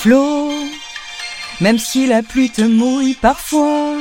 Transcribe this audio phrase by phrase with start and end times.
[0.00, 0.50] flots,
[1.60, 3.98] même si la pluie te mouille parfois,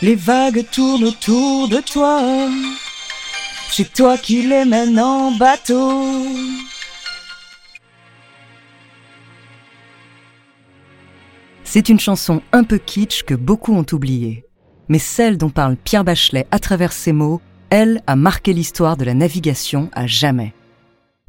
[0.00, 2.22] les vagues tournent autour de toi.
[3.72, 6.24] C'est toi qui les mènes en bateau.
[11.64, 14.44] C'est une chanson un peu kitsch que beaucoup ont oubliée.
[14.88, 17.40] Mais celle dont parle Pierre Bachelet à travers ses mots,
[17.70, 20.54] elle a marqué l'histoire de la navigation à jamais.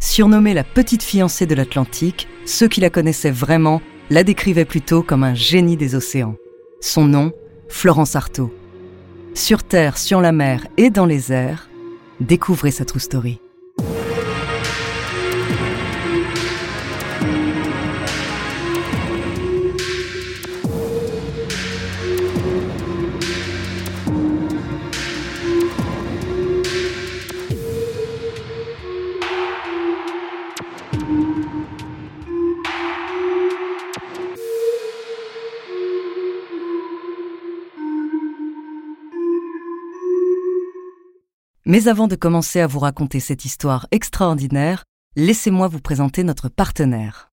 [0.02, 5.23] Surnommée la petite fiancée de l'Atlantique, ceux qui la connaissaient vraiment la décrivaient plutôt comme
[5.23, 6.36] un génie des océans.
[6.82, 7.32] Son nom,
[7.70, 8.52] Florence Artaud.
[9.36, 11.70] Sur Terre, sur la mer et dans les airs,
[12.20, 13.41] découvrez sa true story.
[41.72, 44.83] Mais avant de commencer à vous raconter cette histoire extraordinaire,
[45.16, 47.30] laissez-moi vous présenter notre partenaire.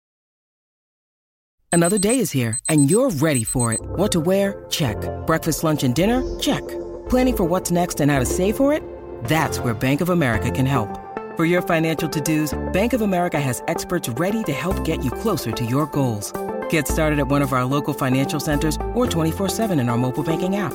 [1.72, 3.80] Another day is here and you're ready for it.
[3.96, 4.62] What to wear?
[4.68, 4.98] Check.
[5.26, 6.22] Breakfast, lunch and dinner?
[6.38, 6.62] Check.
[7.08, 8.82] Planning for what's next and how to save for it?
[9.24, 10.90] That's where Bank of America can help.
[11.38, 15.50] For your financial to-dos, Bank of America has experts ready to help get you closer
[15.50, 16.30] to your goals.
[16.68, 20.56] Get started at one of our local financial centers or 24-7 in our mobile banking
[20.56, 20.74] app.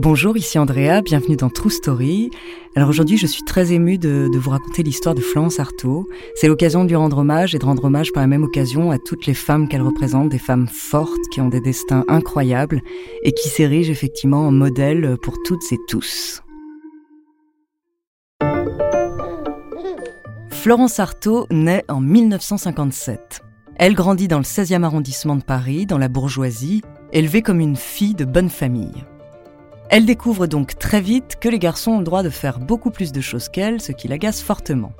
[0.00, 2.28] Bonjour, ici Andrea, bienvenue dans True Story.
[2.74, 6.08] Alors aujourd'hui, je suis très émue de, vous raconter l'histoire de Florence Artaud.
[6.34, 8.98] C'est l'occasion de lui rendre hommage et de rendre hommage par la même occasion à
[8.98, 12.82] toutes les femmes qu'elle représente, des femmes fortes qui ont des destins incroyables
[13.22, 16.42] et qui s'érigent effectivement en modèle pour toutes et tous.
[20.50, 23.42] Florence Artaud naît en 1957.
[23.76, 26.82] Elle grandit dans le 16e arrondissement de Paris, dans la bourgeoisie,
[27.12, 29.04] élevée comme une fille de bonne famille.
[29.90, 33.12] Elle découvre donc très vite que les garçons ont le droit de faire beaucoup plus
[33.12, 34.92] de choses qu'elle, ce qui l'agace fortement.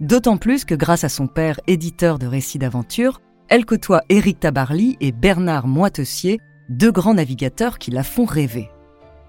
[0.00, 4.96] D'autant plus que grâce à son père éditeur de récits d'aventure, elle côtoie Éric Tabarly
[5.00, 8.70] et Bernard Moitessier, deux grands navigateurs qui la font rêver.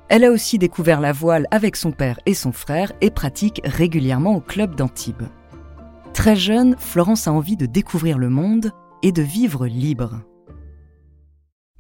[0.08, 4.36] Elle a aussi découvert la voile avec son père et son frère et pratique régulièrement
[4.36, 5.24] au club d'Antibes.
[6.14, 8.72] Très jeune, Florence a envie de découvrir le monde
[9.04, 10.22] et de vivre libre.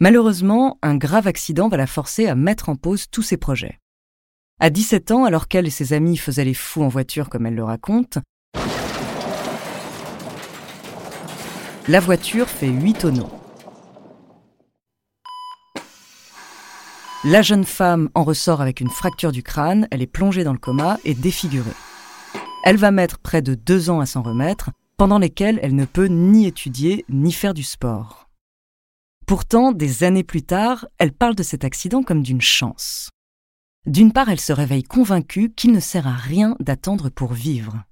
[0.01, 3.79] Malheureusement, un grave accident va la forcer à mettre en pause tous ses projets.
[4.59, 7.55] À 17 ans, alors qu'elle et ses amis faisaient les fous en voiture comme elle
[7.55, 8.17] le raconte,
[11.87, 13.29] la voiture fait 8 tonneaux.
[17.23, 20.59] La jeune femme en ressort avec une fracture du crâne, elle est plongée dans le
[20.59, 21.71] coma et défigurée.
[22.65, 26.07] Elle va mettre près de deux ans à s'en remettre, pendant lesquels elle ne peut
[26.07, 28.24] ni étudier ni faire du sport.
[29.25, 33.09] Pourtant, des années plus tard, elle parle de cet accident comme d'une chance.
[33.87, 37.83] D'une part, elle se réveille convaincue qu'il ne sert à rien d'attendre pour vivre.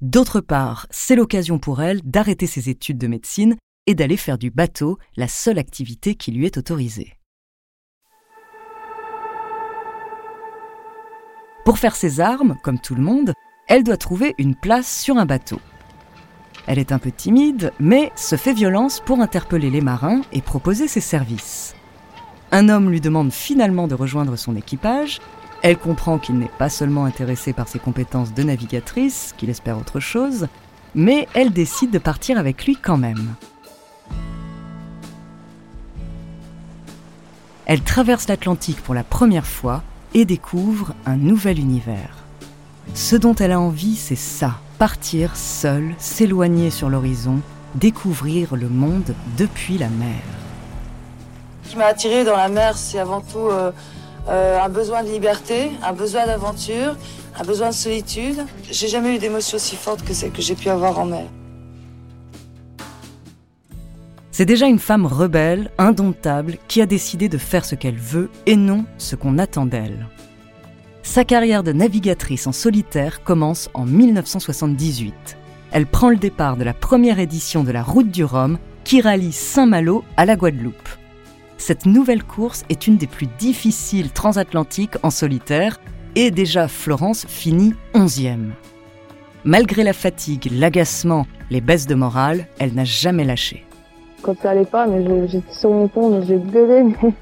[0.00, 4.50] D'autre part, c'est l'occasion pour elle d'arrêter ses études de médecine et d'aller faire du
[4.50, 7.12] bateau, la seule activité qui lui est autorisée.
[11.64, 13.32] Pour faire ses armes, comme tout le monde,
[13.68, 15.60] elle doit trouver une place sur un bateau.
[16.66, 20.88] Elle est un peu timide, mais se fait violence pour interpeller les marins et proposer
[20.88, 21.74] ses services.
[22.52, 25.20] Un homme lui demande finalement de rejoindre son équipage.
[25.62, 30.00] Elle comprend qu'il n'est pas seulement intéressé par ses compétences de navigatrice, qu'il espère autre
[30.00, 30.46] chose,
[30.94, 33.34] mais elle décide de partir avec lui quand même.
[37.66, 39.82] Elle traverse l'Atlantique pour la première fois
[40.12, 42.18] et découvre un nouvel univers.
[42.94, 47.40] Ce dont elle a envie, c'est ça, partir seule, s'éloigner sur l'horizon,
[47.74, 50.22] découvrir le monde depuis la mer.
[51.64, 53.72] Ce qui m'a attirée dans la mer, c'est avant tout euh,
[54.28, 56.96] euh, un besoin de liberté, un besoin d'aventure,
[57.38, 58.44] un besoin de solitude.
[58.70, 61.26] J'ai jamais eu d'émotion aussi forte que celle que j'ai pu avoir en mer.
[64.30, 68.56] C'est déjà une femme rebelle, indomptable, qui a décidé de faire ce qu'elle veut et
[68.56, 70.08] non ce qu'on attend d'elle.
[71.04, 75.14] Sa carrière de navigatrice en solitaire commence en 1978.
[75.70, 79.30] Elle prend le départ de la première édition de la Route du Rhum qui rallie
[79.30, 80.88] Saint-Malo à la Guadeloupe.
[81.56, 85.80] Cette nouvelle course est une des plus difficiles transatlantiques en solitaire
[86.16, 88.50] et déjà Florence finit 11e.
[89.44, 93.64] Malgré la fatigue, l'agacement, les baisses de morale, elle n'a jamais lâché
[94.24, 94.86] quand ça allait pas,
[95.26, 97.12] j'étais sur mon pont, j'ai gueulé, mais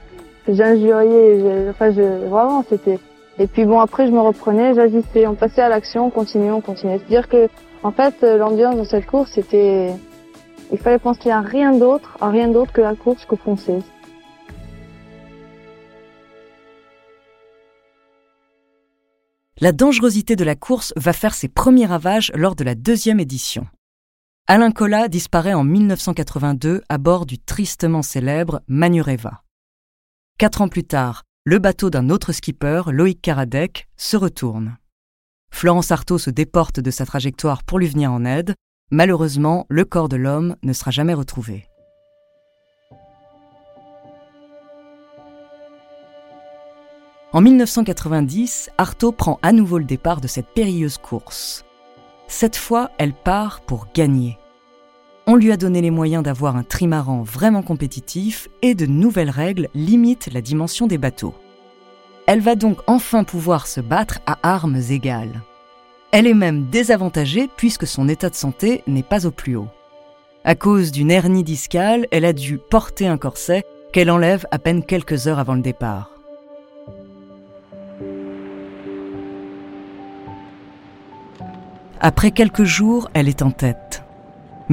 [0.54, 2.98] j'injuriais, vraiment, c'était.
[3.42, 6.60] Et puis bon, après, je me reprenais, j'agissais, on passait à l'action, on continuait, on
[6.60, 6.98] continuait.
[6.98, 7.48] C'est-à-dire que,
[7.82, 9.90] en fait, l'ambiance dans cette course, c'était,
[10.70, 13.80] il fallait penser à rien d'autre, à rien d'autre que la course que foncer.
[19.60, 23.66] La dangerosité de la course va faire ses premiers ravages lors de la deuxième édition.
[24.46, 29.42] Alain Collat disparaît en 1982 à bord du tristement célèbre Manureva.
[30.38, 34.76] Quatre ans plus tard, le bateau d'un autre skipper, Loïc Karadec, se retourne.
[35.50, 38.54] Florence Artaud se déporte de sa trajectoire pour lui venir en aide.
[38.92, 41.68] Malheureusement, le corps de l'homme ne sera jamais retrouvé.
[47.32, 51.64] En 1990, Artaud prend à nouveau le départ de cette périlleuse course.
[52.28, 54.38] Cette fois, elle part pour gagner.
[55.26, 59.68] On lui a donné les moyens d'avoir un trimaran vraiment compétitif et de nouvelles règles
[59.72, 61.34] limitent la dimension des bateaux.
[62.26, 65.40] Elle va donc enfin pouvoir se battre à armes égales.
[66.10, 69.68] Elle est même désavantagée puisque son état de santé n'est pas au plus haut.
[70.44, 74.82] À cause d'une hernie discale, elle a dû porter un corset qu'elle enlève à peine
[74.82, 76.10] quelques heures avant le départ.
[82.00, 84.02] Après quelques jours, elle est en tête.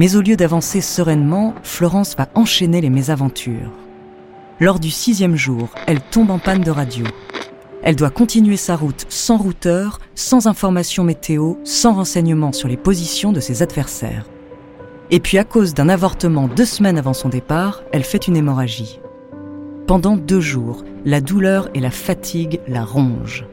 [0.00, 3.70] Mais au lieu d'avancer sereinement, Florence va enchaîner les mésaventures.
[4.58, 7.04] Lors du sixième jour, elle tombe en panne de radio.
[7.82, 13.30] Elle doit continuer sa route sans routeur, sans information météo, sans renseignements sur les positions
[13.30, 14.24] de ses adversaires.
[15.10, 19.00] Et puis à cause d'un avortement deux semaines avant son départ, elle fait une hémorragie.
[19.86, 23.44] Pendant deux jours, la douleur et la fatigue la rongent.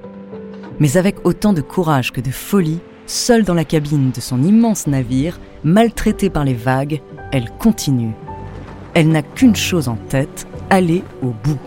[0.80, 4.86] Mais avec autant de courage que de folie, Seule dans la cabine de son immense
[4.86, 7.02] navire, maltraitée par les vagues,
[7.32, 8.12] elle continue.
[8.94, 11.60] Elle n'a qu'une chose en tête, aller au bout.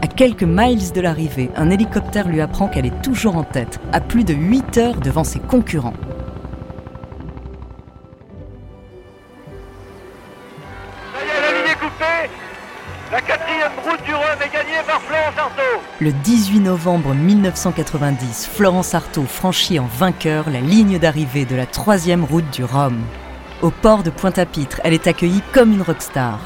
[0.00, 4.00] À quelques miles de l'arrivée, un hélicoptère lui apprend qu'elle est toujours en tête, à
[4.00, 5.94] plus de 8 heures devant ses concurrents.
[16.06, 22.22] Le 18 novembre 1990, Florence Artaud franchit en vainqueur la ligne d'arrivée de la troisième
[22.22, 23.02] route du Rhum.
[23.60, 26.38] Au port de Pointe-à-Pitre, elle est accueillie comme une rockstar.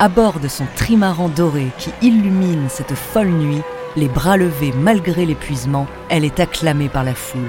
[0.00, 3.62] À bord de son trimaran doré qui illumine cette folle nuit,
[3.94, 7.42] les bras levés malgré l'épuisement, elle est acclamée par la foule.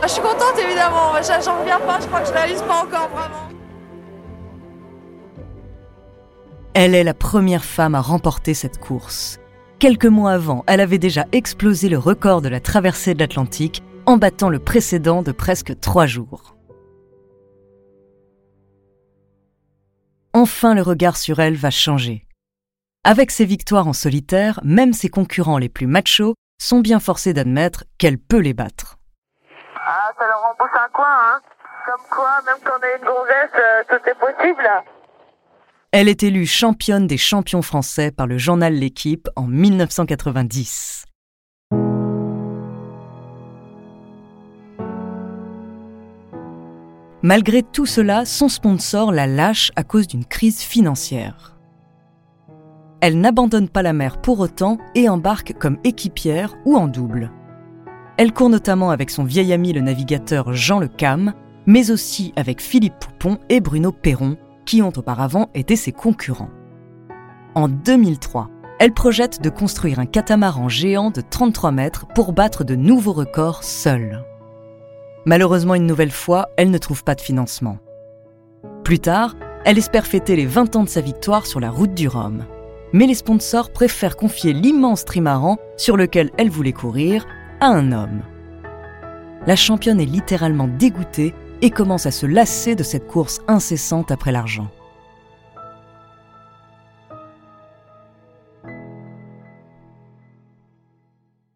[0.00, 1.10] Ah, je suis contente évidemment,
[1.44, 3.48] j'en reviens pas, je crois que je réalise pas encore vraiment.
[6.74, 9.40] Elle est la première femme à remporter cette course.
[9.80, 14.18] Quelques mois avant, elle avait déjà explosé le record de la traversée de l'Atlantique en
[14.18, 16.54] battant le précédent de presque trois jours.
[20.34, 22.26] Enfin, le regard sur elle va changer.
[23.04, 27.84] Avec ses victoires en solitaire, même ses concurrents les plus machos sont bien forcés d'admettre
[27.96, 28.98] qu'elle peut les battre.
[29.76, 31.40] Ah, ça leur embauche un coin, hein
[31.86, 34.68] Comme quoi, même quand on est une gonzesse, euh, tout est possible
[35.92, 41.04] elle est élue championne des champions français par le journal L'équipe en 1990.
[47.22, 51.58] Malgré tout cela, son sponsor la lâche à cause d'une crise financière.
[53.00, 57.32] Elle n'abandonne pas la mer pour autant et embarque comme équipière ou en double.
[58.16, 61.34] Elle court notamment avec son vieil ami le navigateur Jean Le Cam,
[61.66, 64.36] mais aussi avec Philippe Poupon et Bruno Perron,
[64.70, 66.52] qui ont auparavant été ses concurrents.
[67.56, 68.48] En 2003,
[68.78, 73.64] elle projette de construire un catamaran géant de 33 mètres pour battre de nouveaux records
[73.64, 74.24] seule.
[75.24, 77.78] Malheureusement, une nouvelle fois, elle ne trouve pas de financement.
[78.84, 79.34] Plus tard,
[79.64, 82.44] elle espère fêter les 20 ans de sa victoire sur la route du Rhum.
[82.92, 87.26] Mais les sponsors préfèrent confier l'immense trimaran sur lequel elle voulait courir
[87.58, 88.22] à un homme.
[89.48, 94.32] La championne est littéralement dégoûtée et commence à se lasser de cette course incessante après
[94.32, 94.68] l'argent.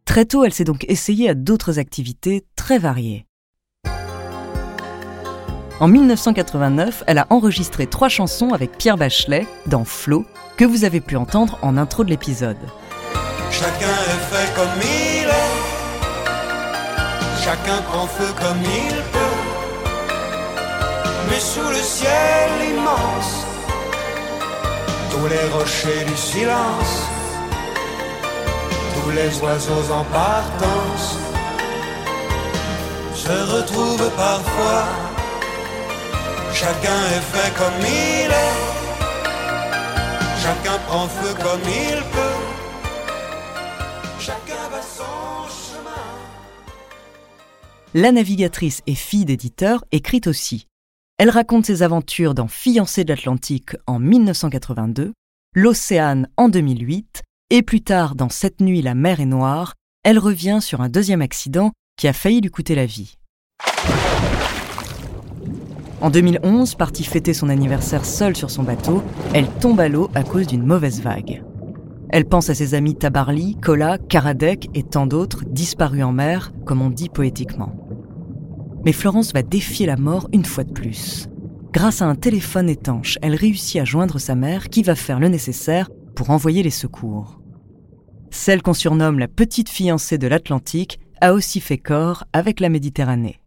[0.04, 3.26] Très tôt, elle s'est donc essayée à d'autres activités très variées.
[5.80, 10.24] En 1989, elle a enregistré trois chansons avec Pierre Bachelet dans Flo,
[10.56, 12.56] que vous avez pu entendre en intro de l'épisode.
[13.50, 13.92] Chacun
[14.30, 15.54] fait comme il est,
[17.44, 19.33] chacun prend feu comme il peut,
[21.30, 23.46] mais sous le ciel immense,
[25.10, 26.94] tous les rochers du silence,
[28.94, 31.18] tous les oiseaux en partance
[33.14, 34.84] se retrouvent parfois.
[36.52, 38.56] Chacun est fait comme il est,
[40.42, 42.40] chacun prend feu comme il peut,
[44.20, 46.06] chacun va son chemin.
[47.94, 50.68] La navigatrice et fille d'éditeur écrit aussi.
[51.16, 55.12] Elle raconte ses aventures dans Fiancée de l'Atlantique en 1982,
[55.54, 60.58] L'Océane en 2008, et plus tard dans Cette nuit la mer est noire, elle revient
[60.60, 63.14] sur un deuxième accident qui a failli lui coûter la vie.
[66.00, 69.00] En 2011, partie fêter son anniversaire seule sur son bateau,
[69.34, 71.44] elle tombe à l'eau à cause d'une mauvaise vague.
[72.08, 76.82] Elle pense à ses amis Tabarly, Kola, Karadec et tant d'autres disparus en mer, comme
[76.82, 77.83] on dit poétiquement.
[78.84, 81.28] Mais Florence va défier la mort une fois de plus.
[81.72, 85.28] Grâce à un téléphone étanche, elle réussit à joindre sa mère qui va faire le
[85.28, 87.40] nécessaire pour envoyer les secours.
[88.30, 93.40] Celle qu'on surnomme la petite fiancée de l'Atlantique a aussi fait corps avec la Méditerranée.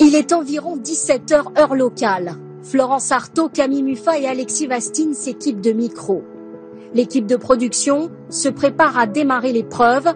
[0.00, 2.34] Il est environ 17h heure locale.
[2.62, 6.24] Florence Artaud, Camille Muffa et Alexis Vastine s'équipent de micros.
[6.94, 10.08] L'équipe de production se prépare à démarrer l'épreuve.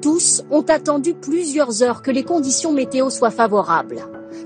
[0.00, 4.02] Tous ont attendu plusieurs heures que les conditions météo soient favorables.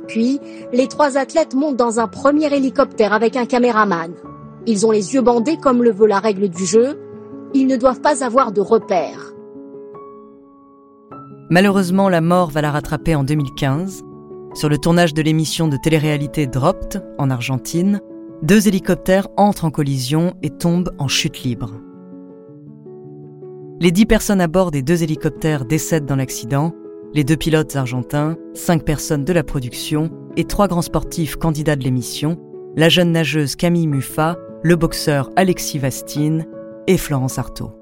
[0.08, 0.40] Puis,
[0.72, 4.12] les trois athlètes montent dans un premier hélicoptère avec un caméraman.
[4.66, 6.98] Ils ont les yeux bandés comme le veut la règle du jeu.
[7.54, 9.32] Ils ne doivent pas avoir de repères.
[11.48, 14.02] Malheureusement, la mort va la rattraper en 2015.
[14.54, 18.00] Sur le tournage de l'émission de télé-réalité Dropped, en Argentine,
[18.42, 21.72] deux hélicoptères entrent en collision et tombent en chute libre.
[23.80, 26.72] Les dix personnes à bord des deux hélicoptères décèdent dans l'accident,
[27.14, 31.84] les deux pilotes argentins, cinq personnes de la production et trois grands sportifs candidats de
[31.84, 32.38] l'émission,
[32.76, 36.46] la jeune nageuse Camille Muffa, le boxeur Alexis Vastine
[36.86, 37.72] et Florence Artaud.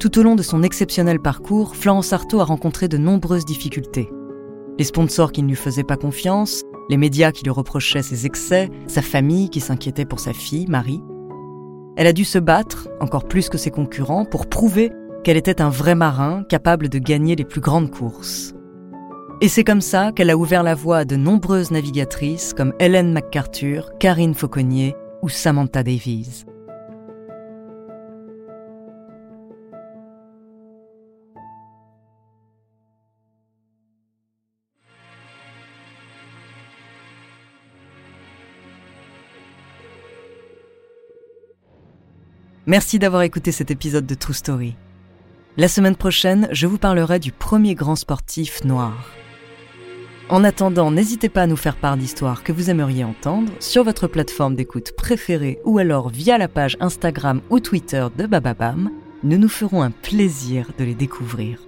[0.00, 4.10] Tout au long de son exceptionnel parcours, Florence Artaud a rencontré de nombreuses difficultés.
[4.78, 8.70] Les sponsors qui ne lui faisaient pas confiance, les médias qui lui reprochaient ses excès,
[8.86, 11.02] sa famille qui s'inquiétait pour sa fille, Marie.
[11.96, 14.92] Elle a dû se battre, encore plus que ses concurrents, pour prouver
[15.24, 18.54] qu'elle était un vrai marin capable de gagner les plus grandes courses.
[19.40, 23.12] Et c'est comme ça qu'elle a ouvert la voie à de nombreuses navigatrices comme Hélène
[23.12, 26.46] MacArthur, Karine Fauconnier ou Samantha Davies.
[42.68, 44.74] Merci d'avoir écouté cet épisode de True Story.
[45.56, 49.12] La semaine prochaine, je vous parlerai du premier grand sportif noir.
[50.28, 54.08] En attendant, n'hésitez pas à nous faire part d'histoires que vous aimeriez entendre sur votre
[54.08, 58.90] plateforme d'écoute préférée ou alors via la page Instagram ou Twitter de Bababam.
[59.22, 61.65] Nous nous ferons un plaisir de les découvrir.